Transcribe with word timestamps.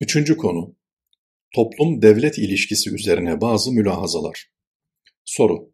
Üçüncü 0.00 0.36
konu: 0.36 0.76
Toplum-devlet 1.54 2.38
ilişkisi 2.38 2.94
üzerine 2.94 3.40
bazı 3.40 3.72
mülahazalar. 3.72 4.50
Soru: 5.24 5.72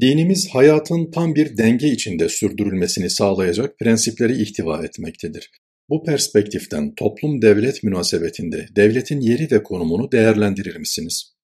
Dinimiz 0.00 0.48
hayatın 0.48 1.10
tam 1.10 1.34
bir 1.34 1.56
denge 1.56 1.88
içinde 1.88 2.28
sürdürülmesini 2.28 3.10
sağlayacak 3.10 3.78
prensipleri 3.78 4.42
ihtiva 4.42 4.84
etmektedir. 4.84 5.50
Bu 5.88 6.04
perspektiften 6.04 6.94
toplum-devlet 6.94 7.82
münasebetinde 7.82 8.68
devletin 8.76 9.20
yeri 9.20 9.50
ve 9.50 9.62
konumunu 9.62 10.12
değerlendirir 10.12 10.76
misiniz? 10.76 11.34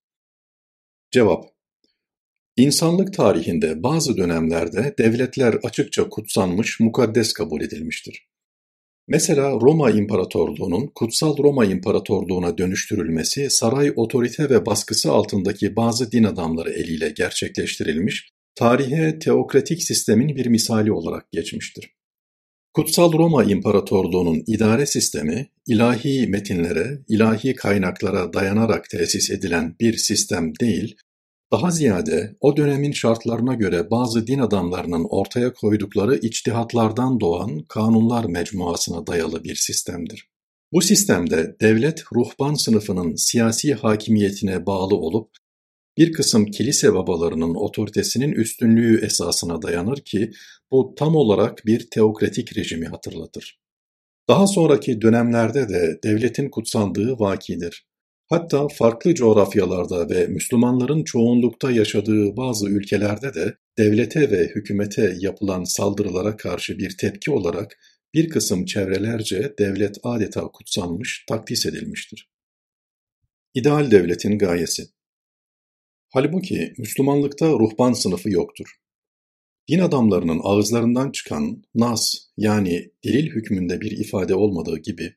Cevap: 1.10 1.44
İnsanlık 2.56 3.14
tarihinde 3.14 3.82
bazı 3.82 4.16
dönemlerde 4.16 4.94
devletler 4.98 5.54
açıkça 5.54 6.08
kutsanmış, 6.08 6.80
mukaddes 6.80 7.32
kabul 7.32 7.60
edilmiştir. 7.60 8.28
Mesela 9.09 9.50
Roma 9.50 9.91
İmparatorluğu'nun 9.91 10.91
Kutsal 10.95 11.38
Roma 11.38 11.64
İmparatorluğu'na 11.64 12.59
dönüştürülmesi 12.59 13.51
saray 13.51 13.92
otorite 13.97 14.51
ve 14.51 14.66
baskısı 14.66 15.12
altındaki 15.12 15.77
bazı 15.77 16.12
din 16.12 16.24
adamları 16.24 16.70
eliyle 16.70 17.09
gerçekleştirilmiş, 17.16 18.30
tarihe 18.55 19.19
teokratik 19.19 19.83
sistemin 19.83 20.37
bir 20.37 20.47
misali 20.47 20.92
olarak 20.92 21.33
geçmiştir. 21.33 21.97
Kutsal 22.74 23.12
Roma 23.12 23.45
İmparatorluğu'nun 23.45 24.42
idare 24.47 24.87
sistemi, 24.87 25.48
ilahi 25.66 26.27
metinlere, 26.27 26.98
ilahi 27.09 27.55
kaynaklara 27.55 28.33
dayanarak 28.33 28.91
tesis 28.91 29.30
edilen 29.30 29.77
bir 29.80 29.97
sistem 29.97 30.52
değil, 30.61 30.97
daha 31.52 31.70
ziyade 31.70 32.36
o 32.41 32.56
dönemin 32.56 32.92
şartlarına 32.92 33.55
göre 33.55 33.91
bazı 33.91 34.27
din 34.27 34.38
adamlarının 34.38 35.06
ortaya 35.10 35.52
koydukları 35.52 36.16
içtihatlardan 36.16 37.20
doğan 37.20 37.59
kanunlar 37.69 38.24
mecmuasına 38.24 39.06
dayalı 39.06 39.45
bir 39.45 39.55
sistemdir. 39.55 40.28
Bu 40.72 40.82
sistemde 40.82 41.56
devlet 41.60 42.05
ruhban 42.12 42.55
sınıfının 42.55 43.14
siyasi 43.14 43.74
hakimiyetine 43.74 44.66
bağlı 44.66 44.97
olup 44.97 45.30
bir 45.97 46.12
kısım 46.12 46.47
kilise 46.47 46.94
babalarının 46.94 47.55
otoritesinin 47.55 48.33
üstünlüğü 48.33 49.05
esasına 49.05 49.62
dayanır 49.62 50.00
ki 50.00 50.30
bu 50.70 50.94
tam 50.97 51.17
olarak 51.17 51.67
bir 51.67 51.91
teokratik 51.91 52.56
rejimi 52.56 52.86
hatırlatır. 52.86 53.61
Daha 54.28 54.47
sonraki 54.47 55.00
dönemlerde 55.00 55.69
de 55.69 55.98
devletin 56.05 56.50
kutsandığı 56.50 57.19
vakidir. 57.19 57.86
Hatta 58.28 58.69
farklı 58.69 59.14
coğrafyalarda 59.14 60.10
ve 60.10 60.27
Müslümanların 60.27 61.05
çoğunlukta 61.05 61.70
yaşadığı 61.70 62.36
bazı 62.36 62.68
ülkelerde 62.68 63.34
de 63.34 63.56
devlete 63.78 64.30
ve 64.30 64.48
hükümete 64.55 65.14
yapılan 65.20 65.64
saldırılara 65.64 66.36
karşı 66.36 66.78
bir 66.78 66.96
tepki 66.96 67.30
olarak 67.30 67.78
bir 68.14 68.28
kısım 68.28 68.64
çevrelerce 68.64 69.55
devlet 69.58 69.96
adeta 70.02 70.42
kutsanmış, 70.42 71.24
takdis 71.28 71.66
edilmiştir. 71.66 72.30
İdeal 73.55 73.91
devletin 73.91 74.38
gayesi 74.38 74.83
Halbuki 76.08 76.74
Müslümanlıkta 76.78 77.50
ruhban 77.50 77.92
sınıfı 77.92 78.30
yoktur. 78.30 78.66
Din 79.68 79.78
adamlarının 79.78 80.40
ağızlarından 80.42 81.12
çıkan 81.12 81.62
nas 81.74 82.14
yani 82.36 82.90
delil 83.05 83.27
hükmünde 83.27 83.80
bir 83.80 83.90
ifade 83.90 84.34
olmadığı 84.34 84.78
gibi 84.78 85.16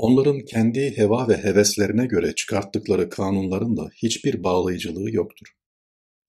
Onların 0.00 0.40
kendi 0.40 0.96
heva 0.96 1.28
ve 1.28 1.36
heveslerine 1.36 2.06
göre 2.06 2.34
çıkarttıkları 2.34 3.10
kanunların 3.10 3.76
da 3.76 3.90
hiçbir 3.94 4.44
bağlayıcılığı 4.44 5.10
yoktur. 5.10 5.46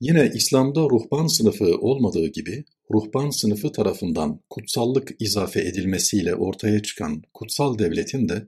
Yine 0.01 0.31
İslam'da 0.35 0.81
ruhban 0.81 1.27
sınıfı 1.27 1.65
olmadığı 1.65 2.27
gibi, 2.27 2.63
ruhban 2.93 3.29
sınıfı 3.29 3.71
tarafından 3.71 4.39
kutsallık 4.49 5.11
izafe 5.19 5.61
edilmesiyle 5.61 6.35
ortaya 6.35 6.83
çıkan 6.83 7.23
kutsal 7.33 7.77
devletin 7.77 8.29
de 8.29 8.47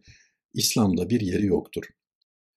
İslam'da 0.54 1.10
bir 1.10 1.22
yeri 1.22 1.46
yoktur. 1.46 1.84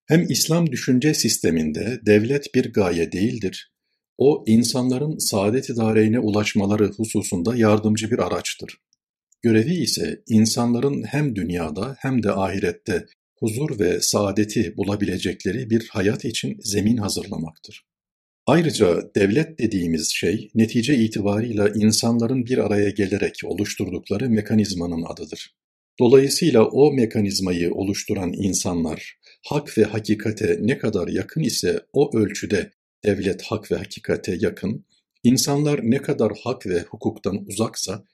Hem 0.07 0.27
İslam 0.31 0.73
düşünce 0.73 1.15
sisteminde 1.15 2.01
devlet 2.07 2.55
bir 2.55 2.73
gaye 2.73 3.13
değildir, 3.13 3.73
o 4.19 4.45
insanların 4.47 5.19
saadet-i 5.19 5.77
dareyne 5.77 6.19
ulaşmaları 6.19 6.93
hususunda 6.97 7.57
yardımcı 7.57 8.11
bir 8.11 8.19
araçtır. 8.19 8.79
Görevi 9.47 9.75
ise 9.75 10.23
insanların 10.29 11.03
hem 11.03 11.37
dünyada 11.37 11.97
hem 11.99 12.23
de 12.23 12.33
ahirette 12.33 13.07
huzur 13.39 13.79
ve 13.79 14.01
saadeti 14.01 14.77
bulabilecekleri 14.77 15.71
bir 15.71 15.89
hayat 15.89 16.25
için 16.25 16.57
zemin 16.61 16.97
hazırlamaktır. 16.97 17.87
Ayrıca 18.47 19.11
devlet 19.15 19.59
dediğimiz 19.59 20.11
şey 20.11 20.51
netice 20.55 20.97
itibarıyla 20.97 21.69
insanların 21.69 22.47
bir 22.47 22.59
araya 22.59 22.91
gelerek 22.91 23.35
oluşturdukları 23.45 24.31
mekanizmanın 24.31 25.03
adıdır. 25.03 25.55
Dolayısıyla 25.99 26.65
o 26.65 26.93
mekanizmayı 26.93 27.75
oluşturan 27.75 28.33
insanlar 28.33 29.19
hak 29.49 29.79
ve 29.79 29.85
hakikate 29.85 30.59
ne 30.61 30.79
kadar 30.79 31.09
yakın 31.09 31.43
ise 31.43 31.81
o 31.93 32.19
ölçüde 32.19 32.71
devlet 33.05 33.43
hak 33.43 33.73
ve 33.73 33.77
hakikate 33.77 34.37
yakın, 34.41 34.87
insanlar 35.25 35.81
ne 35.83 36.03
kadar 36.03 36.33
hak 36.45 36.67
ve 36.67 36.83
hukuktan 36.83 37.45
uzaksa 37.47 38.05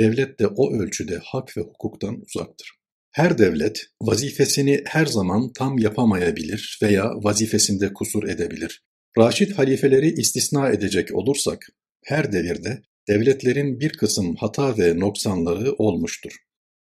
devlet 0.00 0.38
de 0.38 0.46
o 0.46 0.72
ölçüde 0.72 1.18
hak 1.24 1.56
ve 1.56 1.60
hukuktan 1.60 2.22
uzaktır. 2.26 2.70
Her 3.10 3.38
devlet 3.38 3.86
vazifesini 4.02 4.82
her 4.86 5.06
zaman 5.06 5.52
tam 5.52 5.78
yapamayabilir 5.78 6.78
veya 6.82 7.10
vazifesinde 7.14 7.92
kusur 7.92 8.28
edebilir. 8.28 8.82
Raşid 9.18 9.52
halifeleri 9.52 10.08
istisna 10.08 10.70
edecek 10.70 11.14
olursak, 11.14 11.68
her 12.04 12.32
devirde 12.32 12.82
devletlerin 13.08 13.80
bir 13.80 13.92
kısım 13.92 14.36
hata 14.36 14.78
ve 14.78 14.98
noksanları 14.98 15.72
olmuştur. 15.72 16.32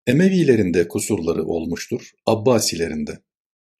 Emevilerinde 0.06 0.88
kusurları 0.88 1.44
olmuştur, 1.44 2.10
Abbasilerinde. 2.26 3.18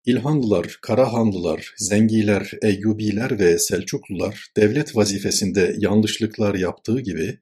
İlhanlılar, 0.06 0.78
Karahanlılar, 0.82 1.74
Zengiler, 1.76 2.50
Eyyubiler 2.62 3.38
ve 3.38 3.58
Selçuklular 3.58 4.46
devlet 4.56 4.96
vazifesinde 4.96 5.74
yanlışlıklar 5.78 6.54
yaptığı 6.54 7.00
gibi 7.00 7.38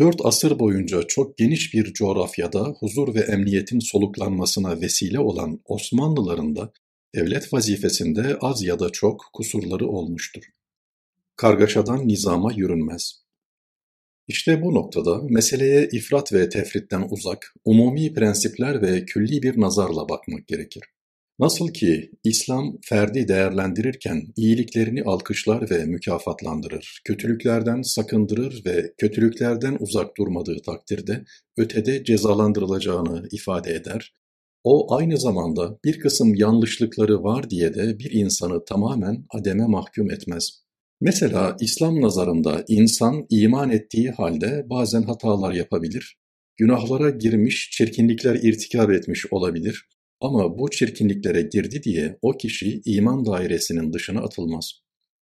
Dört 0.00 0.20
asır 0.24 0.58
boyunca 0.58 1.02
çok 1.02 1.38
geniş 1.38 1.74
bir 1.74 1.92
coğrafyada 1.92 2.74
huzur 2.78 3.14
ve 3.14 3.20
emniyetin 3.20 3.78
soluklanmasına 3.78 4.80
vesile 4.80 5.20
olan 5.20 5.60
Osmanlıların 5.64 6.56
da 6.56 6.72
devlet 7.14 7.52
vazifesinde 7.52 8.36
az 8.40 8.62
ya 8.62 8.78
da 8.78 8.90
çok 8.90 9.24
kusurları 9.32 9.86
olmuştur. 9.88 10.42
Kargaşadan 11.36 12.08
nizama 12.08 12.52
yürünmez. 12.52 13.24
İşte 14.28 14.62
bu 14.62 14.74
noktada 14.74 15.22
meseleye 15.22 15.88
ifrat 15.92 16.32
ve 16.32 16.48
tefritten 16.48 17.06
uzak, 17.10 17.54
umumi 17.64 18.14
prensipler 18.14 18.82
ve 18.82 19.04
külli 19.04 19.42
bir 19.42 19.60
nazarla 19.60 20.08
bakmak 20.08 20.48
gerekir. 20.48 20.82
Nasıl 21.40 21.68
ki 21.68 22.10
İslam 22.24 22.78
ferdi 22.84 23.28
değerlendirirken 23.28 24.22
iyiliklerini 24.36 25.02
alkışlar 25.02 25.70
ve 25.70 25.84
mükafatlandırır, 25.84 27.00
kötülüklerden 27.04 27.82
sakındırır 27.82 28.62
ve 28.66 28.92
kötülüklerden 28.98 29.76
uzak 29.80 30.16
durmadığı 30.16 30.62
takdirde 30.66 31.24
ötede 31.56 32.04
cezalandırılacağını 32.04 33.28
ifade 33.32 33.74
eder, 33.74 34.14
o 34.64 34.94
aynı 34.94 35.18
zamanda 35.18 35.78
bir 35.84 36.00
kısım 36.00 36.34
yanlışlıkları 36.34 37.22
var 37.22 37.50
diye 37.50 37.74
de 37.74 37.98
bir 37.98 38.10
insanı 38.10 38.64
tamamen 38.64 39.24
ademe 39.30 39.66
mahkum 39.66 40.10
etmez. 40.10 40.62
Mesela 41.00 41.56
İslam 41.60 42.00
nazarında 42.00 42.64
insan 42.68 43.26
iman 43.30 43.70
ettiği 43.70 44.10
halde 44.10 44.66
bazen 44.70 45.02
hatalar 45.02 45.52
yapabilir, 45.52 46.18
günahlara 46.56 47.10
girmiş, 47.10 47.70
çirkinlikler 47.70 48.34
irtikab 48.34 48.90
etmiş 48.90 49.32
olabilir 49.32 49.86
ama 50.20 50.58
bu 50.58 50.70
çirkinliklere 50.70 51.42
girdi 51.42 51.82
diye 51.82 52.18
o 52.22 52.32
kişi 52.32 52.82
iman 52.84 53.26
dairesinin 53.26 53.92
dışına 53.92 54.20
atılmaz. 54.20 54.72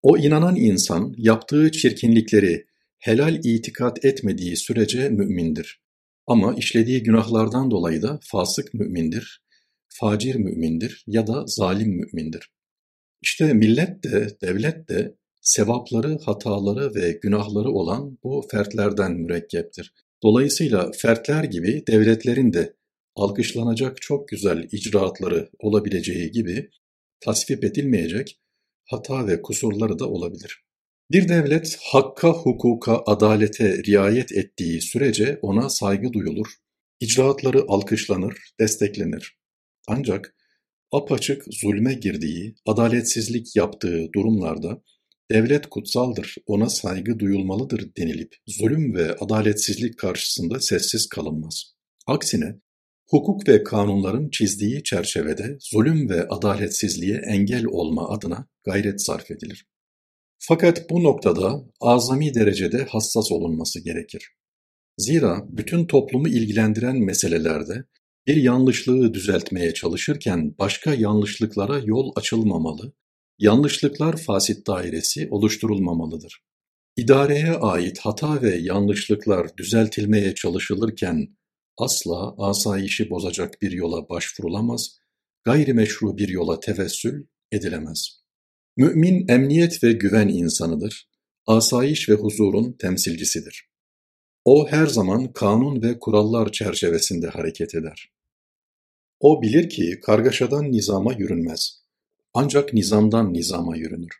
O 0.02 0.18
inanan 0.18 0.56
insan 0.56 1.14
yaptığı 1.16 1.72
çirkinlikleri 1.72 2.66
helal 2.98 3.44
itikat 3.44 4.04
etmediği 4.04 4.56
sürece 4.56 5.08
mümindir. 5.08 5.80
Ama 6.26 6.54
işlediği 6.54 7.02
günahlardan 7.02 7.70
dolayı 7.70 8.02
da 8.02 8.20
fasık 8.22 8.74
mümindir, 8.74 9.42
facir 9.88 10.34
mümindir 10.34 11.04
ya 11.06 11.26
da 11.26 11.44
zalim 11.46 11.88
mümindir. 11.88 12.50
İşte 13.22 13.52
millet 13.52 14.04
de, 14.04 14.28
devlet 14.42 14.88
de 14.88 15.14
sevapları, 15.40 16.18
hataları 16.18 16.94
ve 16.94 17.18
günahları 17.22 17.70
olan 17.70 18.18
bu 18.24 18.48
fertlerden 18.50 19.12
mürekkeptir. 19.12 19.92
Dolayısıyla 20.22 20.90
fertler 20.92 21.44
gibi 21.44 21.84
devletlerin 21.86 22.52
de 22.52 22.74
alkışlanacak 23.16 24.02
çok 24.02 24.28
güzel 24.28 24.68
icraatları 24.72 25.50
olabileceği 25.58 26.30
gibi 26.30 26.70
tasvip 27.20 27.64
edilmeyecek 27.64 28.40
hata 28.90 29.26
ve 29.26 29.42
kusurları 29.42 29.98
da 29.98 30.08
olabilir. 30.08 30.64
Bir 31.10 31.28
devlet 31.28 31.78
hakka, 31.82 32.32
hukuka, 32.32 33.02
adalete 33.06 33.82
riayet 33.82 34.32
ettiği 34.32 34.80
sürece 34.82 35.38
ona 35.42 35.70
saygı 35.70 36.12
duyulur, 36.12 36.46
icraatları 37.00 37.64
alkışlanır, 37.68 38.38
desteklenir. 38.60 39.38
Ancak 39.88 40.34
apaçık 40.92 41.44
zulme 41.50 41.94
girdiği, 41.94 42.54
adaletsizlik 42.66 43.56
yaptığı 43.56 44.12
durumlarda 44.14 44.82
devlet 45.30 45.66
kutsaldır, 45.66 46.34
ona 46.46 46.68
saygı 46.68 47.18
duyulmalıdır 47.18 47.96
denilip 47.96 48.36
zulüm 48.46 48.94
ve 48.94 49.16
adaletsizlik 49.16 49.98
karşısında 49.98 50.60
sessiz 50.60 51.08
kalınmaz. 51.08 51.74
Aksine 52.06 52.60
hukuk 53.10 53.48
ve 53.48 53.64
kanunların 53.64 54.30
çizdiği 54.30 54.82
çerçevede 54.82 55.58
zulüm 55.60 56.08
ve 56.08 56.28
adaletsizliğe 56.28 57.16
engel 57.26 57.64
olma 57.66 58.08
adına 58.08 58.46
gayret 58.64 59.02
sarf 59.02 59.30
edilir. 59.30 59.66
Fakat 60.38 60.90
bu 60.90 61.02
noktada 61.02 61.64
azami 61.80 62.34
derecede 62.34 62.84
hassas 62.84 63.32
olunması 63.32 63.80
gerekir. 63.80 64.32
Zira 64.98 65.44
bütün 65.48 65.86
toplumu 65.86 66.28
ilgilendiren 66.28 66.96
meselelerde 66.96 67.84
bir 68.26 68.36
yanlışlığı 68.36 69.14
düzeltmeye 69.14 69.74
çalışırken 69.74 70.54
başka 70.58 70.94
yanlışlıklara 70.94 71.78
yol 71.78 72.12
açılmamalı, 72.16 72.92
yanlışlıklar 73.38 74.16
fasit 74.16 74.66
dairesi 74.66 75.28
oluşturulmamalıdır. 75.30 76.42
İdareye 76.96 77.52
ait 77.52 77.98
hata 77.98 78.42
ve 78.42 78.56
yanlışlıklar 78.56 79.56
düzeltilmeye 79.56 80.34
çalışılırken 80.34 81.28
asla 81.84 82.34
asayişi 82.38 83.10
bozacak 83.10 83.62
bir 83.62 83.72
yola 83.72 84.08
başvurulamaz, 84.08 84.98
gayrimeşru 85.44 86.16
bir 86.16 86.28
yola 86.28 86.60
tevessül 86.60 87.26
edilemez. 87.52 88.20
Mümin 88.76 89.28
emniyet 89.28 89.84
ve 89.84 89.92
güven 89.92 90.28
insanıdır, 90.28 91.10
asayiş 91.46 92.08
ve 92.08 92.14
huzurun 92.14 92.72
temsilcisidir. 92.72 93.70
O 94.44 94.68
her 94.68 94.86
zaman 94.86 95.32
kanun 95.32 95.82
ve 95.82 95.98
kurallar 95.98 96.52
çerçevesinde 96.52 97.26
hareket 97.26 97.74
eder. 97.74 98.12
O 99.20 99.42
bilir 99.42 99.68
ki 99.68 100.00
kargaşadan 100.02 100.72
nizama 100.72 101.12
yürünmez. 101.12 101.84
Ancak 102.34 102.74
nizamdan 102.74 103.32
nizama 103.32 103.76
yürünür. 103.76 104.12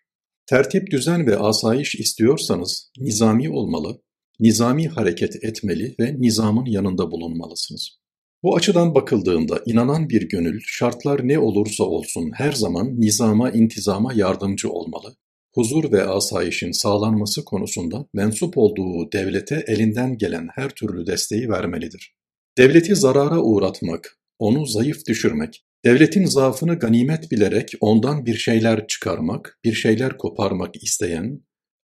Tertip, 0.46 0.90
düzen 0.90 1.26
ve 1.26 1.36
asayiş 1.36 1.94
istiyorsanız 1.94 2.90
nizami 2.98 3.50
olmalı, 3.50 4.02
nizami 4.40 4.88
hareket 4.88 5.44
etmeli 5.44 5.94
ve 6.00 6.16
nizamın 6.18 6.66
yanında 6.66 7.10
bulunmalısınız. 7.10 8.00
Bu 8.42 8.56
açıdan 8.56 8.94
bakıldığında 8.94 9.62
inanan 9.66 10.08
bir 10.08 10.28
gönül 10.28 10.60
şartlar 10.66 11.28
ne 11.28 11.38
olursa 11.38 11.84
olsun 11.84 12.30
her 12.34 12.52
zaman 12.52 13.00
nizama 13.00 13.50
intizama 13.50 14.12
yardımcı 14.14 14.70
olmalı, 14.70 15.16
huzur 15.54 15.92
ve 15.92 16.04
asayişin 16.04 16.72
sağlanması 16.72 17.44
konusunda 17.44 18.06
mensup 18.14 18.58
olduğu 18.58 19.12
devlete 19.12 19.64
elinden 19.66 20.18
gelen 20.18 20.48
her 20.54 20.68
türlü 20.70 21.06
desteği 21.06 21.48
vermelidir. 21.48 22.14
Devleti 22.58 22.96
zarara 22.96 23.40
uğratmak, 23.40 24.18
onu 24.38 24.66
zayıf 24.66 25.06
düşürmek, 25.08 25.64
devletin 25.84 26.24
zaafını 26.24 26.78
ganimet 26.78 27.30
bilerek 27.30 27.72
ondan 27.80 28.26
bir 28.26 28.36
şeyler 28.36 28.86
çıkarmak, 28.86 29.58
bir 29.64 29.72
şeyler 29.72 30.18
koparmak 30.18 30.82
isteyen 30.82 31.40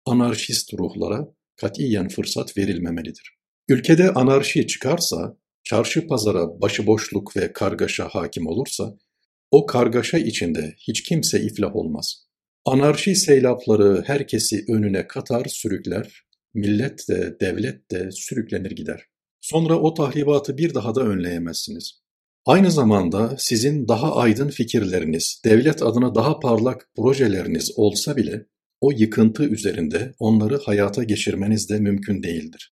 anarşist 0.06 0.74
ruhlara 0.74 1.35
katiyen 1.56 2.08
fırsat 2.08 2.58
verilmemelidir. 2.58 3.36
Ülkede 3.68 4.10
anarşi 4.10 4.66
çıkarsa, 4.66 5.36
çarşı 5.64 6.06
pazara 6.06 6.60
başıboşluk 6.60 7.36
ve 7.36 7.52
kargaşa 7.52 8.08
hakim 8.08 8.46
olursa, 8.46 8.96
o 9.50 9.66
kargaşa 9.66 10.18
içinde 10.18 10.74
hiç 10.88 11.02
kimse 11.02 11.40
iflah 11.40 11.76
olmaz. 11.76 12.26
Anarşi 12.64 13.16
seylapları 13.16 14.02
herkesi 14.06 14.64
önüne 14.68 15.06
katar 15.06 15.44
sürükler, 15.44 16.22
millet 16.54 17.08
de 17.08 17.36
devlet 17.40 17.90
de 17.90 18.10
sürüklenir 18.12 18.70
gider. 18.70 19.02
Sonra 19.40 19.78
o 19.78 19.94
tahribatı 19.94 20.58
bir 20.58 20.74
daha 20.74 20.94
da 20.94 21.00
önleyemezsiniz. 21.00 22.00
Aynı 22.46 22.70
zamanda 22.70 23.36
sizin 23.38 23.88
daha 23.88 24.16
aydın 24.16 24.48
fikirleriniz, 24.48 25.40
devlet 25.44 25.82
adına 25.82 26.14
daha 26.14 26.40
parlak 26.40 26.88
projeleriniz 26.96 27.72
olsa 27.76 28.16
bile 28.16 28.46
o 28.80 28.90
yıkıntı 28.90 29.44
üzerinde 29.44 30.14
onları 30.18 30.58
hayata 30.58 31.04
geçirmeniz 31.04 31.70
de 31.70 31.80
mümkün 31.80 32.22
değildir. 32.22 32.74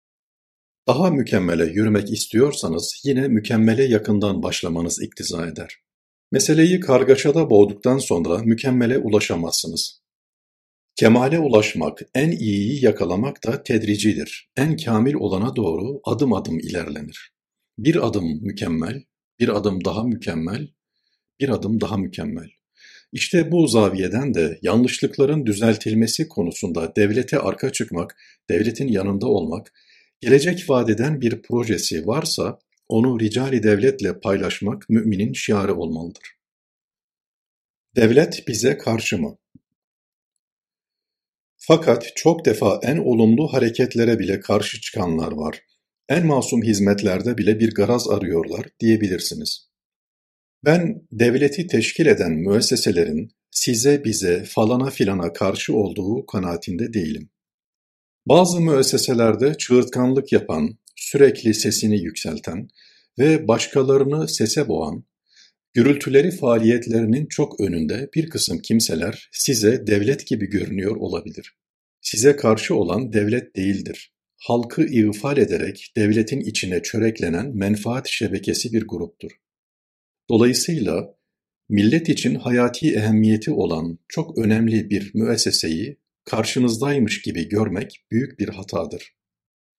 Daha 0.88 1.10
mükemmele 1.10 1.64
yürümek 1.64 2.12
istiyorsanız 2.12 3.00
yine 3.04 3.28
mükemmele 3.28 3.84
yakından 3.84 4.42
başlamanız 4.42 5.02
iktiza 5.02 5.46
eder. 5.46 5.76
Meseleyi 6.32 6.80
kargaşada 6.80 7.50
boğduktan 7.50 7.98
sonra 7.98 8.38
mükemmele 8.38 8.98
ulaşamazsınız. 8.98 10.02
Kemale 10.96 11.38
ulaşmak, 11.38 12.02
en 12.14 12.30
iyiyi 12.30 12.84
yakalamak 12.84 13.46
da 13.46 13.62
tedricidir. 13.62 14.50
En 14.56 14.76
kamil 14.76 15.14
olana 15.14 15.56
doğru 15.56 16.00
adım 16.04 16.32
adım 16.32 16.58
ilerlenir. 16.58 17.32
Bir 17.78 18.06
adım 18.06 18.24
mükemmel, 18.42 19.02
bir 19.40 19.48
adım 19.48 19.84
daha 19.84 20.04
mükemmel, 20.04 20.68
bir 21.40 21.48
adım 21.48 21.80
daha 21.80 21.96
mükemmel. 21.96 22.57
İşte 23.12 23.52
bu 23.52 23.66
zaviyeden 23.66 24.34
de 24.34 24.58
yanlışlıkların 24.62 25.46
düzeltilmesi 25.46 26.28
konusunda 26.28 26.96
devlete 26.96 27.38
arka 27.38 27.72
çıkmak, 27.72 28.16
devletin 28.50 28.88
yanında 28.88 29.26
olmak, 29.26 29.72
gelecek 30.20 30.70
vadeden 30.70 31.20
bir 31.20 31.42
projesi 31.42 32.06
varsa 32.06 32.58
onu 32.88 33.20
ricali 33.20 33.62
devletle 33.62 34.20
paylaşmak 34.20 34.90
müminin 34.90 35.32
şiarı 35.32 35.74
olmalıdır. 35.74 36.38
Devlet 37.96 38.48
bize 38.48 38.78
karşı 38.78 39.18
mı? 39.18 39.38
Fakat 41.56 42.12
çok 42.16 42.44
defa 42.44 42.80
en 42.82 42.96
olumlu 42.96 43.52
hareketlere 43.52 44.18
bile 44.18 44.40
karşı 44.40 44.80
çıkanlar 44.80 45.32
var. 45.32 45.62
En 46.08 46.26
masum 46.26 46.62
hizmetlerde 46.62 47.38
bile 47.38 47.60
bir 47.60 47.74
garaz 47.74 48.08
arıyorlar 48.08 48.66
diyebilirsiniz. 48.80 49.67
Ben 50.64 51.06
devleti 51.12 51.66
teşkil 51.66 52.06
eden 52.06 52.32
müesseselerin 52.32 53.30
size 53.50 54.04
bize 54.04 54.44
falana 54.44 54.90
filana 54.90 55.32
karşı 55.32 55.74
olduğu 55.76 56.26
kanaatinde 56.26 56.92
değilim. 56.92 57.30
Bazı 58.26 58.60
müesseselerde 58.60 59.54
çığırtkanlık 59.58 60.32
yapan, 60.32 60.78
sürekli 60.96 61.54
sesini 61.54 62.02
yükselten 62.02 62.68
ve 63.18 63.48
başkalarını 63.48 64.28
sese 64.28 64.68
boğan, 64.68 65.04
gürültüleri 65.72 66.30
faaliyetlerinin 66.30 67.26
çok 67.26 67.60
önünde 67.60 68.08
bir 68.14 68.30
kısım 68.30 68.58
kimseler 68.58 69.28
size 69.32 69.86
devlet 69.86 70.26
gibi 70.26 70.46
görünüyor 70.46 70.96
olabilir. 70.96 71.56
Size 72.00 72.36
karşı 72.36 72.74
olan 72.74 73.12
devlet 73.12 73.56
değildir. 73.56 74.12
Halkı 74.36 74.84
iğfal 74.84 75.38
ederek 75.38 75.92
devletin 75.96 76.40
içine 76.40 76.82
çöreklenen 76.82 77.56
menfaat 77.56 78.08
şebekesi 78.08 78.72
bir 78.72 78.86
gruptur. 78.86 79.30
Dolayısıyla 80.30 81.14
millet 81.68 82.08
için 82.08 82.34
hayati 82.34 82.94
ehemmiyeti 82.94 83.50
olan 83.50 83.98
çok 84.08 84.38
önemli 84.38 84.90
bir 84.90 85.10
müesseseyi 85.14 85.98
karşınızdaymış 86.24 87.22
gibi 87.22 87.48
görmek 87.48 88.04
büyük 88.10 88.38
bir 88.38 88.48
hatadır. 88.48 89.14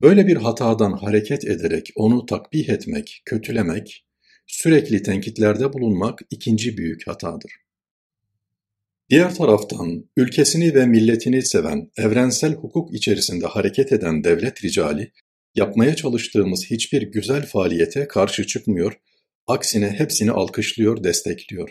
Böyle 0.01 0.28
bir 0.28 0.36
hatadan 0.36 0.92
hareket 0.92 1.46
ederek 1.46 1.92
onu 1.96 2.25
takbih 2.25 2.69
etmek, 2.69 3.22
kötülemek, 3.25 4.06
sürekli 4.48 5.04
tenkitlerde 5.04 5.74
bulunmak 5.74 6.19
ikinci 6.30 6.78
büyük 6.78 7.07
hatadır. 7.07 7.52
Diğer 9.09 9.35
taraftan 9.35 10.09
ülkesini 10.18 10.76
ve 10.76 10.85
milletini 10.85 11.42
seven, 11.42 11.92
evrensel 11.97 12.54
hukuk 12.54 12.94
içerisinde 12.94 13.45
hareket 13.45 13.92
eden 13.92 14.24
devlet 14.24 14.64
ricali, 14.64 15.12
yapmaya 15.56 15.95
çalıştığımız 15.95 16.66
hiçbir 16.66 17.02
güzel 17.02 17.45
faaliyete 17.45 18.07
karşı 18.07 18.47
çıkmıyor 18.47 19.00
Aksine 19.50 19.90
hepsini 19.90 20.32
alkışlıyor, 20.32 21.04
destekliyor. 21.04 21.70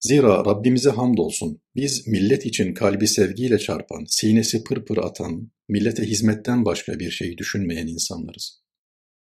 Zira 0.00 0.44
Rabbimize 0.44 0.90
hamdolsun, 0.90 1.60
biz 1.76 2.06
millet 2.06 2.46
için 2.46 2.74
kalbi 2.74 3.08
sevgiyle 3.08 3.58
çarpan, 3.58 4.04
sinesi 4.08 4.64
pırpır 4.64 4.96
atan, 4.96 5.50
millete 5.68 6.02
hizmetten 6.02 6.64
başka 6.64 6.98
bir 6.98 7.10
şey 7.10 7.38
düşünmeyen 7.38 7.86
insanlarız. 7.86 8.62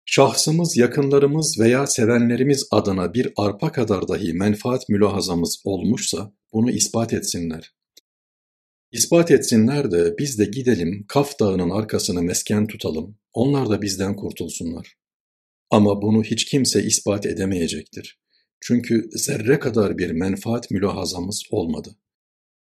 Şahsımız, 0.04 0.76
yakınlarımız 0.76 1.58
veya 1.60 1.86
sevenlerimiz 1.86 2.68
adına 2.70 3.14
bir 3.14 3.32
arpa 3.36 3.72
kadar 3.72 4.08
dahi 4.08 4.32
menfaat 4.32 4.88
mülahazamız 4.88 5.62
olmuşsa 5.64 6.32
bunu 6.52 6.70
ispat 6.70 7.12
etsinler. 7.12 7.74
İspat 8.92 9.30
etsinler 9.30 9.90
de 9.90 10.14
biz 10.18 10.38
de 10.38 10.44
gidelim 10.44 11.04
Kaf 11.08 11.40
Dağı'nın 11.40 11.70
arkasını 11.70 12.22
mesken 12.22 12.66
tutalım, 12.66 13.18
onlar 13.32 13.70
da 13.70 13.82
bizden 13.82 14.16
kurtulsunlar. 14.16 14.96
Ama 15.70 16.02
bunu 16.02 16.22
hiç 16.22 16.44
kimse 16.44 16.82
ispat 16.82 17.26
edemeyecektir. 17.26 18.18
Çünkü 18.60 19.08
zerre 19.12 19.58
kadar 19.58 19.98
bir 19.98 20.10
menfaat 20.10 20.70
mülahazamız 20.70 21.42
olmadı. 21.50 21.96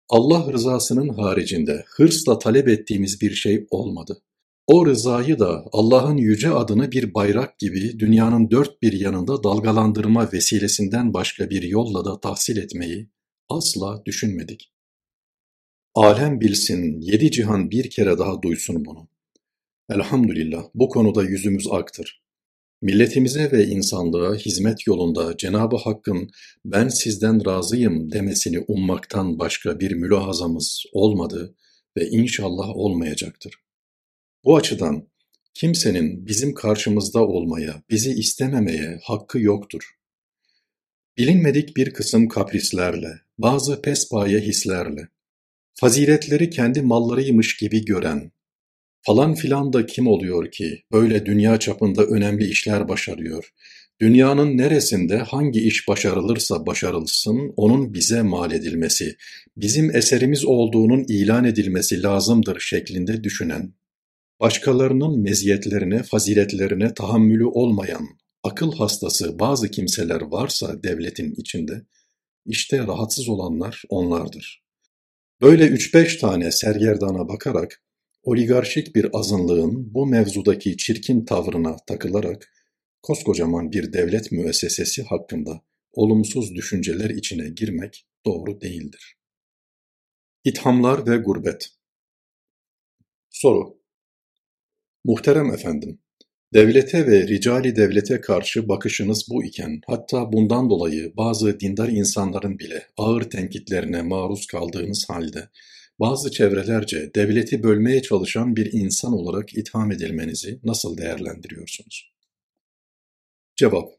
Allah 0.09 0.53
rızasının 0.53 1.09
haricinde 1.09 1.83
hırsla 1.87 2.39
talep 2.39 2.67
ettiğimiz 2.67 3.21
bir 3.21 3.31
şey 3.31 3.67
olmadı. 3.69 4.21
O 4.67 4.85
rızayı 4.85 5.39
da 5.39 5.65
Allah'ın 5.71 6.17
yüce 6.17 6.49
adını 6.49 6.91
bir 6.91 7.13
bayrak 7.13 7.59
gibi 7.59 7.99
dünyanın 7.99 8.51
dört 8.51 8.81
bir 8.81 8.93
yanında 8.93 9.43
dalgalandırma 9.43 10.31
vesilesinden 10.33 11.13
başka 11.13 11.49
bir 11.49 11.63
yolla 11.63 12.05
da 12.05 12.19
tahsil 12.19 12.57
etmeyi 12.57 13.09
asla 13.49 14.05
düşünmedik. 14.05 14.73
Alem 15.95 16.41
bilsin, 16.41 17.01
yedi 17.01 17.31
cihan 17.31 17.71
bir 17.71 17.89
kere 17.89 18.17
daha 18.17 18.41
duysun 18.41 18.85
bunu. 18.85 19.07
Elhamdülillah 19.89 20.63
bu 20.73 20.89
konuda 20.89 21.23
yüzümüz 21.23 21.67
aktır. 21.71 22.26
Milletimize 22.81 23.51
ve 23.51 23.65
insanlığa 23.67 24.35
hizmet 24.35 24.87
yolunda 24.87 25.37
Cenab-ı 25.37 25.75
Hakk'ın 25.75 26.29
ben 26.65 26.87
sizden 26.87 27.45
razıyım 27.45 28.11
demesini 28.11 28.59
ummaktan 28.59 29.39
başka 29.39 29.79
bir 29.79 29.91
mülahazamız 29.91 30.83
olmadı 30.93 31.55
ve 31.97 32.09
inşallah 32.09 32.69
olmayacaktır. 32.69 33.53
Bu 34.43 34.55
açıdan 34.55 35.07
Kimsenin 35.59 36.27
bizim 36.27 36.53
karşımızda 36.53 37.27
olmaya, 37.27 37.83
bizi 37.89 38.11
istememeye 38.11 38.99
hakkı 39.03 39.39
yoktur. 39.39 39.97
Bilinmedik 41.17 41.77
bir 41.77 41.93
kısım 41.93 42.27
kaprislerle, 42.27 43.21
bazı 43.37 43.81
pespaye 43.81 44.39
hislerle, 44.39 45.07
faziletleri 45.73 46.49
kendi 46.49 46.81
mallarıymış 46.81 47.57
gibi 47.57 47.85
gören, 47.85 48.31
falan 49.07 49.35
filan 49.35 49.73
da 49.73 49.85
kim 49.85 50.07
oluyor 50.07 50.51
ki 50.51 50.83
böyle 50.91 51.25
dünya 51.25 51.59
çapında 51.59 52.03
önemli 52.03 52.49
işler 52.49 52.87
başarıyor, 52.87 53.53
Dünyanın 54.01 54.57
neresinde 54.57 55.17
hangi 55.17 55.59
iş 55.59 55.87
başarılırsa 55.87 56.65
başarılsın 56.65 57.53
onun 57.57 57.93
bize 57.93 58.21
mal 58.21 58.51
edilmesi, 58.51 59.15
bizim 59.57 59.95
eserimiz 59.95 60.45
olduğunun 60.45 61.05
ilan 61.07 61.45
edilmesi 61.45 62.03
lazımdır 62.03 62.59
şeklinde 62.59 63.23
düşünen, 63.23 63.73
başkalarının 64.39 65.19
meziyetlerine, 65.19 66.03
faziletlerine 66.03 66.93
tahammülü 66.93 67.45
olmayan, 67.45 68.07
akıl 68.43 68.71
hastası 68.71 69.39
bazı 69.39 69.71
kimseler 69.71 70.21
varsa 70.21 70.83
devletin 70.83 71.33
içinde, 71.37 71.81
işte 72.45 72.77
rahatsız 72.77 73.29
olanlar 73.29 73.83
onlardır. 73.89 74.63
Böyle 75.41 75.67
üç 75.67 75.93
beş 75.93 76.17
tane 76.17 76.51
sergerdana 76.51 77.27
bakarak, 77.27 77.81
oligarşik 78.27 78.95
bir 78.95 79.07
azınlığın 79.13 79.93
bu 79.93 80.05
mevzudaki 80.05 80.77
çirkin 80.77 81.25
tavrına 81.25 81.75
takılarak, 81.87 82.53
koskocaman 83.01 83.71
bir 83.71 83.93
devlet 83.93 84.31
müessesesi 84.31 85.03
hakkında 85.03 85.61
olumsuz 85.91 86.55
düşünceler 86.55 87.09
içine 87.09 87.49
girmek 87.49 88.07
doğru 88.25 88.61
değildir. 88.61 89.17
İthamlar 90.43 91.07
ve 91.07 91.17
Gurbet 91.17 91.69
Soru 93.29 93.77
Muhterem 95.05 95.51
efendim, 95.51 95.99
devlete 96.53 97.07
ve 97.07 97.27
ricali 97.27 97.75
devlete 97.75 98.21
karşı 98.21 98.69
bakışınız 98.69 99.27
bu 99.29 99.43
iken, 99.43 99.81
hatta 99.87 100.33
bundan 100.33 100.69
dolayı 100.69 101.13
bazı 101.17 101.59
dindar 101.59 101.89
insanların 101.89 102.59
bile 102.59 102.87
ağır 102.97 103.21
tenkitlerine 103.21 104.01
maruz 104.01 104.47
kaldığınız 104.47 105.05
halde, 105.09 105.49
bazı 105.99 106.31
çevrelerce 106.31 107.11
devleti 107.15 107.63
bölmeye 107.63 108.01
çalışan 108.01 108.55
bir 108.55 108.73
insan 108.73 109.13
olarak 109.13 109.57
itham 109.57 109.91
edilmenizi 109.91 110.59
nasıl 110.63 110.97
değerlendiriyorsunuz? 110.97 112.13
Cevap: 113.55 113.89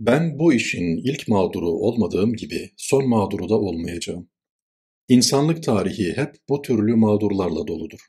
Ben 0.00 0.38
bu 0.38 0.54
işin 0.54 0.96
ilk 0.96 1.28
mağduru 1.28 1.70
olmadığım 1.70 2.34
gibi 2.34 2.70
son 2.76 3.08
mağduru 3.08 3.48
da 3.48 3.54
olmayacağım. 3.54 4.28
İnsanlık 5.08 5.62
tarihi 5.62 6.12
hep 6.16 6.36
bu 6.48 6.62
türlü 6.62 6.94
mağdurlarla 6.94 7.66
doludur. 7.66 8.00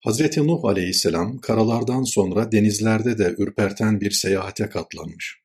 Hazreti 0.00 0.46
Nuh 0.46 0.64
aleyhisselam 0.64 1.38
karalardan 1.38 2.02
sonra 2.02 2.52
denizlerde 2.52 3.18
de 3.18 3.34
ürperten 3.38 4.00
bir 4.00 4.10
seyahate 4.10 4.68
katlanmış. 4.68 5.40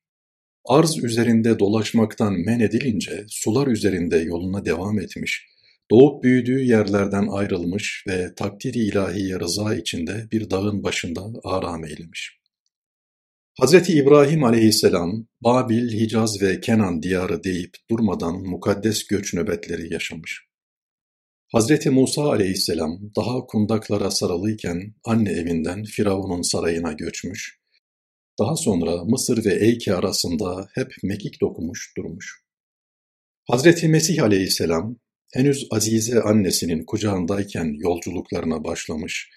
Arz 0.66 1.04
üzerinde 1.04 1.60
dolaşmaktan 1.60 2.34
men 2.34 2.60
edilince 2.60 3.26
sular 3.28 3.68
üzerinde 3.68 4.18
yoluna 4.18 4.66
devam 4.66 5.00
etmiş, 5.00 5.48
doğup 5.92 6.24
büyüdüğü 6.24 6.64
yerlerden 6.64 7.28
ayrılmış 7.28 8.04
ve 8.08 8.36
takdiri 8.36 8.80
ilahi 8.80 9.40
rıza 9.40 9.76
içinde 9.76 10.28
bir 10.32 10.50
dağın 10.50 10.84
başında 10.84 11.22
aram 11.44 11.86
eylemiş. 11.86 12.40
Hazreti 13.60 13.94
İbrahim 13.94 14.44
aleyhisselam, 14.44 15.28
Babil, 15.42 16.00
Hicaz 16.00 16.42
ve 16.42 16.60
Kenan 16.60 17.04
diyarı 17.04 17.44
deyip 17.44 17.78
durmadan 17.90 18.36
mukaddes 18.36 19.08
göç 19.08 19.34
nöbetleri 19.34 19.94
yaşamış. 19.94 20.50
Hazreti 21.52 21.90
Musa 21.90 22.30
aleyhisselam 22.30 23.00
daha 23.16 23.46
kundaklara 23.46 24.12
sarılıyken 24.12 24.96
anne 25.06 25.32
evinden 25.32 25.84
Firavun'un 25.84 26.42
sarayına 26.42 26.94
göçmüş, 26.94 27.60
daha 28.40 28.56
sonra 28.56 29.04
Mısır 29.04 29.46
ve 29.46 29.66
Eyke 29.66 29.96
arasında 29.96 30.68
hep 30.74 30.92
mekik 31.04 31.42
dokumuş 31.42 31.94
durmuş. 31.98 32.44
Hazreti 33.48 33.88
Mesih 33.88 34.24
aleyhisselam 34.24 34.96
henüz 35.34 35.68
Azize 35.72 36.22
annesinin 36.22 36.86
kucağındayken 36.86 37.76
yolculuklarına 37.80 38.64
başlamış 38.64 39.30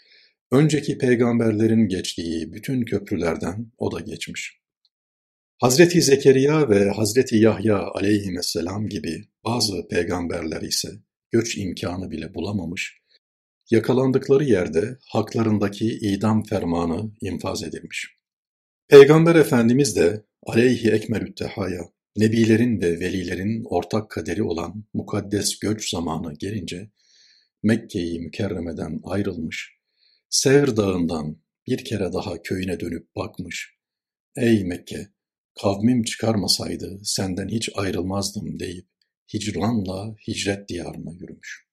Önceki 0.52 0.98
peygamberlerin 0.98 1.88
geçtiği 1.88 2.52
bütün 2.52 2.84
köprülerden 2.84 3.72
o 3.78 3.92
da 3.92 4.00
geçmiş. 4.00 4.60
Hazreti 5.58 6.02
Zekeriya 6.02 6.68
ve 6.68 6.90
Hazreti 6.90 7.36
Yahya 7.36 7.78
aleyhisselam 7.78 8.88
gibi 8.88 9.24
bazı 9.44 9.88
peygamberler 9.88 10.62
ise 10.62 10.88
göç 11.30 11.58
imkanı 11.58 12.10
bile 12.10 12.34
bulamamış, 12.34 12.98
yakalandıkları 13.70 14.44
yerde 14.44 14.98
haklarındaki 15.06 15.86
idam 15.86 16.42
fermanı 16.42 17.10
infaz 17.20 17.62
edilmiş. 17.62 18.16
Peygamber 18.88 19.34
Efendimiz 19.34 19.96
de 19.96 20.24
aleyhi 20.46 20.90
ekmelüttehaya, 20.90 21.82
nebilerin 22.16 22.80
ve 22.80 23.00
velilerin 23.00 23.64
ortak 23.64 24.10
kaderi 24.10 24.42
olan 24.42 24.84
mukaddes 24.94 25.58
göç 25.58 25.90
zamanı 25.90 26.34
gelince 26.34 26.90
Mekke'yi 27.62 28.20
mükerremeden 28.20 29.00
ayrılmış, 29.04 29.72
Sevr 30.30 30.76
dağından 30.76 31.42
bir 31.66 31.84
kere 31.84 32.12
daha 32.12 32.42
köyüne 32.42 32.80
dönüp 32.80 33.16
bakmış. 33.16 33.74
Ey 34.36 34.64
Mekke! 34.64 35.08
Kavmim 35.62 36.02
çıkarmasaydı 36.02 37.00
senden 37.04 37.48
hiç 37.48 37.70
ayrılmazdım 37.74 38.60
deyip 38.60 38.86
hicranla 39.34 40.14
hicret 40.28 40.68
diyarına 40.68 41.12
yürümüş. 41.12 41.66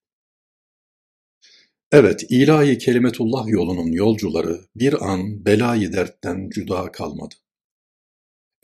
Evet, 1.91 2.25
ilahi 2.29 2.77
kelimetullah 2.77 3.47
yolunun 3.47 3.91
yolcuları 3.91 4.61
bir 4.75 5.11
an 5.11 5.45
belayı 5.45 5.93
dertten 5.93 6.49
cüda 6.49 6.91
kalmadı. 6.91 7.35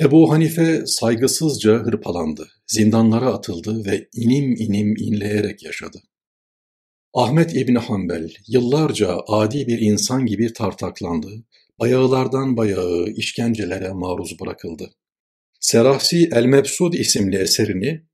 Ebu 0.01 0.31
Hanife 0.31 0.83
saygısızca 0.85 1.73
hırpalandı, 1.73 2.47
zindanlara 2.67 3.33
atıldı 3.33 3.85
ve 3.85 4.07
inim 4.13 4.55
inim 4.55 4.95
inleyerek 4.97 5.63
yaşadı. 5.63 6.01
Ahmet 7.13 7.55
İbni 7.55 7.77
Hanbel 7.77 8.33
yıllarca 8.47 9.17
adi 9.27 9.67
bir 9.67 9.79
insan 9.79 10.25
gibi 10.25 10.53
tartaklandı, 10.53 11.43
bayağılardan 11.79 12.57
bayağı 12.57 13.05
işkencelere 13.07 13.91
maruz 13.91 14.39
bırakıldı. 14.39 14.91
Serahsi 15.59 16.29
El-Mebsud 16.31 16.93
isimli 16.93 17.37
eserini 17.37 18.05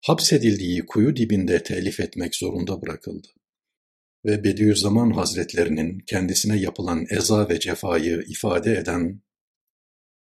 hapsedildiği 0.00 0.86
kuyu 0.86 1.16
dibinde 1.16 1.62
telif 1.62 2.00
etmek 2.00 2.34
zorunda 2.36 2.82
bırakıldı. 2.82 3.28
Ve 4.24 4.44
Bediüzzaman 4.44 5.10
Hazretlerinin 5.10 5.98
kendisine 6.06 6.60
yapılan 6.60 7.06
eza 7.10 7.48
ve 7.48 7.60
cefayı 7.60 8.24
ifade 8.28 8.72
eden 8.72 9.22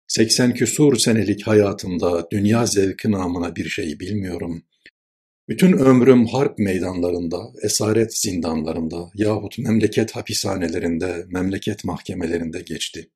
80 0.09 0.55
küsur 0.55 0.97
senelik 0.97 1.47
hayatımda 1.47 2.31
dünya 2.31 2.67
zevki 2.67 3.11
namına 3.11 3.57
bir 3.57 3.69
şey 3.69 4.01
bilmiyorum. 4.01 4.63
Bütün 5.49 5.73
ömrüm 5.73 6.27
harp 6.27 6.59
meydanlarında, 6.59 7.53
esaret 7.63 8.19
zindanlarında 8.19 9.11
yahut 9.15 9.59
memleket 9.59 10.17
hapishanelerinde, 10.17 11.25
memleket 11.29 11.85
mahkemelerinde 11.85 12.61
geçti. 12.61 13.11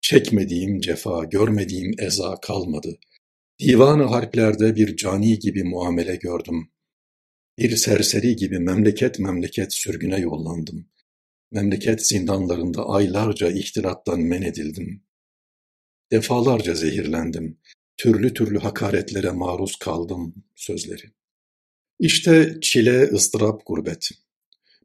Çekmediğim 0.00 0.80
cefa, 0.80 1.24
görmediğim 1.24 1.92
eza 1.98 2.40
kalmadı. 2.42 2.98
Divanı 3.60 4.04
harplerde 4.04 4.76
bir 4.76 4.96
cani 4.96 5.38
gibi 5.38 5.64
muamele 5.64 6.16
gördüm. 6.16 6.70
Bir 7.58 7.76
serseri 7.76 8.36
gibi 8.36 8.58
memleket 8.58 9.18
memleket 9.18 9.74
sürgüne 9.74 10.20
yollandım. 10.20 10.86
Memleket 11.52 12.06
zindanlarında 12.06 12.88
aylarca 12.88 13.50
ihtilattan 13.50 14.20
men 14.20 14.42
edildim. 14.42 15.07
Defalarca 16.12 16.74
zehirlendim. 16.74 17.58
Türlü 17.96 18.34
türlü 18.34 18.58
hakaretlere 18.58 19.30
maruz 19.30 19.76
kaldım 19.76 20.34
sözleri. 20.56 21.12
İşte 22.00 22.58
çile, 22.62 23.02
ızdırap, 23.02 23.62
gurbet. 23.66 24.10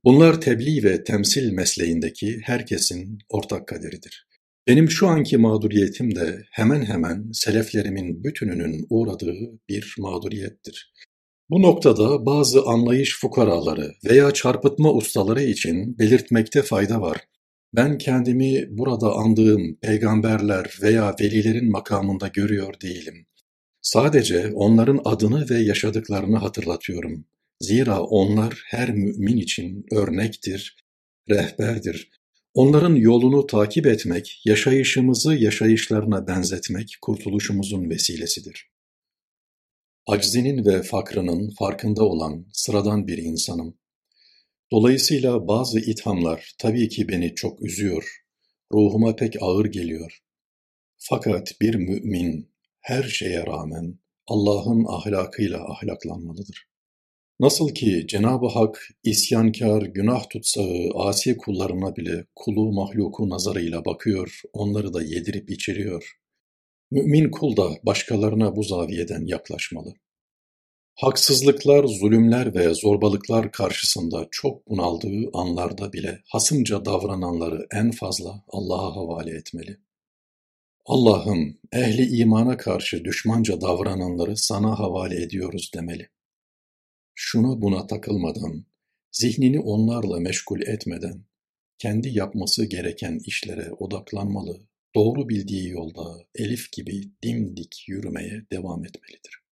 Bunlar 0.04 0.42
tebliğ 0.42 0.84
ve 0.84 1.04
temsil 1.04 1.52
mesleğindeki 1.52 2.40
herkesin 2.44 3.20
ortak 3.30 3.68
kaderidir. 3.68 4.28
Benim 4.68 4.90
şu 4.90 5.08
anki 5.08 5.38
mağduriyetim 5.38 6.16
de 6.16 6.44
hemen 6.52 6.86
hemen 6.86 7.32
seleflerimin 7.34 8.24
bütününün 8.24 8.86
uğradığı 8.90 9.60
bir 9.70 9.96
mağduriyettir. 10.00 10.94
Bu 11.50 11.62
noktada 11.62 12.26
bazı 12.26 12.64
anlayış 12.64 13.20
fukaraları 13.20 13.92
veya 14.06 14.32
çarpıtma 14.32 14.94
ustaları 14.94 15.44
için 15.44 15.98
belirtmekte 16.00 16.62
fayda 16.62 17.02
var. 17.02 17.18
Ben 17.74 17.98
kendimi 17.98 18.78
burada 18.78 19.14
andığım 19.14 19.76
peygamberler 19.82 20.78
veya 20.82 21.16
velilerin 21.22 21.72
makamında 21.72 22.28
görüyor 22.28 22.74
değilim. 22.82 23.26
Sadece 23.82 24.52
onların 24.54 25.02
adını 25.06 25.50
ve 25.50 25.60
yaşadıklarını 25.60 26.38
hatırlatıyorum. 26.38 27.26
Zira 27.60 28.02
onlar 28.02 28.64
her 28.66 28.92
mümin 28.94 29.38
için 29.38 29.86
örnektir, 29.92 30.78
rehberdir. 31.30 32.10
Onların 32.54 32.96
yolunu 32.96 33.48
takip 33.48 33.86
etmek, 33.86 34.42
yaşayışımızı 34.46 35.36
yaşayışlarına 35.36 36.28
benzetmek 36.28 36.98
kurtuluşumuzun 37.02 37.90
vesilesidir. 37.90 38.70
Aczinin 40.08 40.66
ve 40.66 40.84
fakrının 40.84 41.50
farkında 41.60 42.04
olan 42.04 42.46
sıradan 42.54 43.08
bir 43.08 43.18
insanım. 43.18 43.78
Dolayısıyla 44.72 45.48
bazı 45.48 45.80
ithamlar 45.80 46.52
tabii 46.60 46.90
ki 46.90 47.08
beni 47.10 47.36
çok 47.36 47.66
üzüyor, 47.66 48.24
ruhuma 48.74 49.16
pek 49.16 49.36
ağır 49.42 49.66
geliyor. 49.66 50.20
Fakat 50.98 51.62
bir 51.62 51.76
mümin 51.76 52.52
her 52.82 53.04
şeye 53.04 53.46
rağmen 53.46 54.00
Allah'ın 54.28 54.86
ahlakıyla 54.86 55.72
ahlaklanmalıdır. 55.72 56.68
Nasıl 57.40 57.70
ki 57.70 58.06
Cenab-ı 58.08 58.48
Hak 58.48 58.88
isyankar, 59.04 59.82
günah 59.82 60.30
tutsağı, 60.30 60.90
asi 60.96 61.38
kullarına 61.38 61.96
bile 61.96 62.26
kulu 62.36 62.72
mahluku 62.72 63.30
nazarıyla 63.30 63.86
bakıyor, 63.86 64.42
onları 64.54 64.94
da 64.94 65.04
yedirip 65.04 65.50
içiriyor. 65.50 66.20
Mümin 66.92 67.32
kul 67.32 67.58
da 67.58 67.70
başkalarına 67.84 68.56
bu 68.56 68.64
zaviyeden 68.64 69.26
yaklaşmalı. 69.26 69.94
Haksızlıklar, 70.96 71.84
zulümler 71.84 72.56
ve 72.56 72.74
zorbalıklar 72.74 73.52
karşısında 73.52 74.28
çok 74.32 74.70
bunaldığı 74.70 75.30
anlarda 75.34 75.94
bile 75.94 76.22
hasımca 76.28 76.86
davrananları 76.86 77.68
en 77.72 77.92
fazla 77.92 78.44
Allah'a 78.48 78.96
havale 78.96 79.38
etmeli. 79.38 79.78
Allah'ım 80.86 81.58
ehli 81.72 82.18
imana 82.18 82.58
karşı 82.58 83.06
düşmanca 83.06 83.62
davrananları 83.62 84.38
sana 84.38 84.80
havale 84.80 85.24
ediyoruz 85.24 85.72
demeli. 85.76 86.10
Şuna 87.16 87.62
buna 87.62 87.88
takılmadan, 87.88 88.66
zihnini 89.12 89.60
onlarla 89.60 90.20
meşgul 90.20 90.62
etmeden, 90.62 91.26
kendi 91.78 92.10
yapması 92.10 92.66
gereken 92.66 93.20
işlere 93.26 93.72
odaklanmalı, 93.72 94.60
doğru 94.96 95.30
bildiği 95.30 95.70
yolda 95.70 96.26
elif 96.36 96.72
gibi 96.72 97.12
dimdik 97.24 97.86
yürümeye 97.88 98.46
devam 98.52 98.86
etmelidir. 98.86 99.43